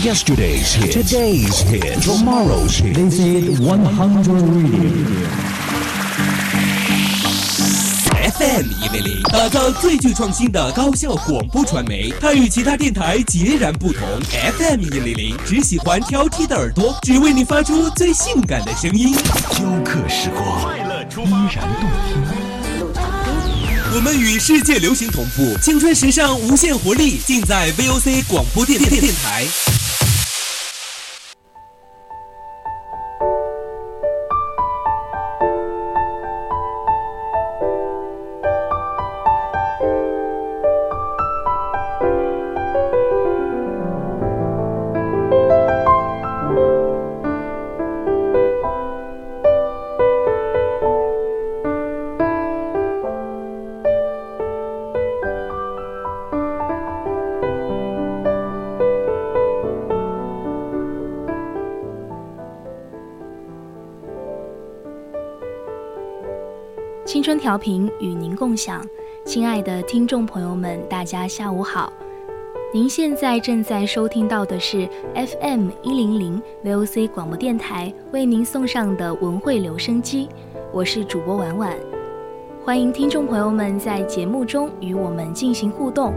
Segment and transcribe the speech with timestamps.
[0.00, 2.94] Yesterday's hit, today's hit, tomorrow's hit.
[2.94, 4.88] This is 100 Radio.
[8.32, 12.10] FM 一零零，打造最具创新的高效广播传媒。
[12.18, 14.02] 它与其他电台截然不同。
[14.58, 19.14] FM 一零零只喜欢挑剔的耳朵，只为你发出最性感的声音。
[19.50, 22.22] 雕刻时光，快乐出依然动听。
[23.94, 29.44] 我们与世界流行同步，青春时尚无限活力，尽在 VOC 广播电电电台。
[67.04, 68.80] 青春调频与您共享，
[69.24, 71.92] 亲爱的听众朋友们，大家下午好。
[72.72, 80.28] 您现在正在收听到的是 FM 一零零 VOC 广播电台为您送上的文汇留声机，
[80.72, 81.76] 我是主播婉婉。
[82.64, 86.14] 欢迎听众朋友们在节目中与我们进行互动。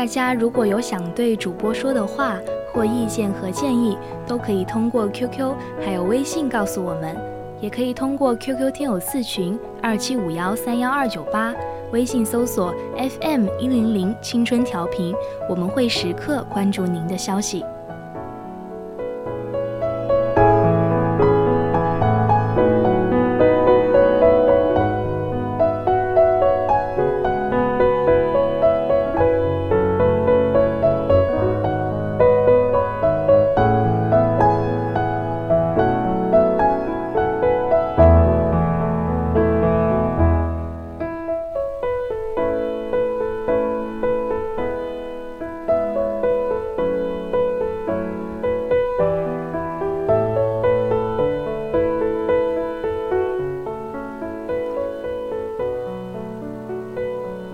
[0.00, 2.38] 大家如果有想对主播说的话
[2.72, 7.14] 或意见和建议，都可以通过 QQ 还有微信告诉我们，
[7.60, 11.54] 也可以通过 QQ 听友四群二七五幺三幺二九八，
[11.92, 15.14] 微信搜索 FM 一零零青春调频，
[15.50, 17.62] 我们会时刻关注您的消息。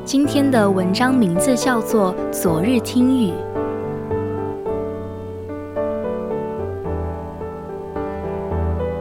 [0.07, 3.33] 今天的文章名字叫做《昨日听雨》。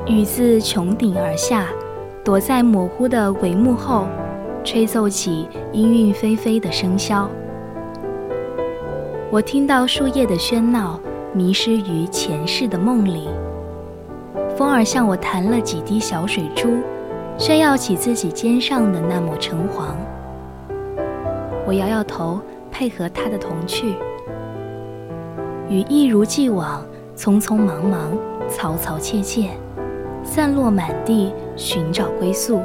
[0.08, 1.68] 雨自穹顶而下，
[2.24, 4.08] 躲在模糊的帷幕后，
[4.64, 7.28] 吹奏起音韵霏霏的笙箫。
[9.30, 11.00] 我听到树叶的喧闹，
[11.34, 13.30] 迷失于前世的梦里。
[14.58, 16.80] 风儿向我弹了几滴小水珠，
[17.38, 19.96] 炫耀起自己肩上的那抹橙黄。
[21.68, 22.40] 我摇摇头，
[22.72, 23.96] 配合他的童趣。
[25.68, 26.86] 雨一如既往，
[27.18, 28.16] 匆匆忙忙，
[28.48, 29.50] 嘈嘈切切，
[30.24, 32.62] 散落满地，寻找归宿。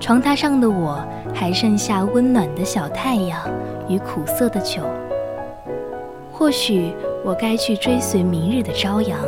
[0.00, 0.98] 床榻上的我，
[1.32, 3.38] 还剩下温暖的小太阳
[3.88, 4.82] 与苦涩的酒。
[6.32, 6.92] 或许
[7.24, 9.20] 我该去追随明日的朝阳，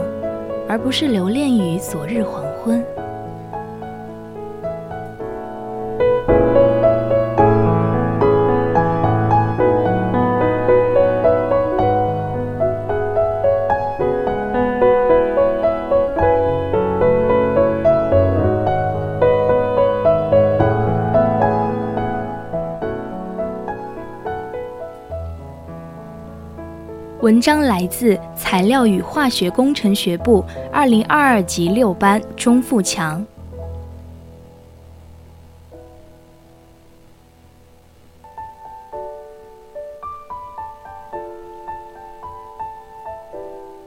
[0.68, 2.84] 而不是留恋于昨日黄昏。
[27.24, 33.24] 文章来自材料与化学工程学部二零二二级六班钟富强。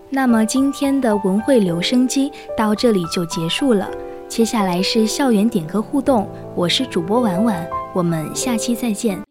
[0.10, 3.88] 那么今天的文汇留声机到这里就结束了，
[4.28, 9.27] 接下来是校园点歌互动，我是主播婉婉，我们下期再见。